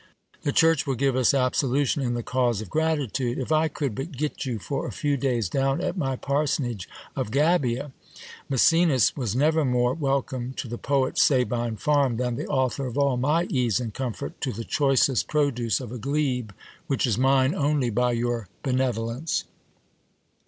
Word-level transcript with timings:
The 0.41 0.51
church 0.51 0.87
will 0.87 0.95
give 0.95 1.15
us 1.15 1.31
absolution, 1.31 2.01
in 2.01 2.15
the 2.15 2.23
cause 2.23 2.59
of 2.59 2.71
gratitude! 2.71 3.37
If 3.37 3.51
I 3.51 3.67
could 3.67 3.93
but 3.93 4.11
get 4.13 4.47
you 4.47 4.57
for 4.57 4.87
a 4.87 4.91
few 4.91 5.15
days 5.15 5.47
down 5.47 5.79
at 5.79 5.95
my 5.95 6.15
parsonage 6.15 6.89
of 7.15 7.29
Gabia! 7.29 7.91
Maecenas 8.49 9.15
was 9.15 9.35
never 9.35 9.63
more 9.63 9.93
welcome 9.93 10.53
to 10.55 10.67
the 10.67 10.79
poet's 10.79 11.21
Sabine 11.21 11.75
farm, 11.75 12.17
than 12.17 12.35
the 12.35 12.47
author 12.47 12.87
of 12.87 12.97
all 12.97 13.15
my 13.15 13.43
ease 13.43 13.79
and 13.79 13.93
comfort 13.93 14.41
to 14.41 14.51
the 14.51 14.63
choicest 14.65 15.27
produce 15.27 15.79
of 15.79 15.91
a 15.91 15.99
glebe 15.99 16.49
which 16.87 17.05
is 17.05 17.19
mine 17.19 17.53
only 17.53 17.91
by 17.91 18.11
your 18.13 18.47
benevolence. 18.63 19.43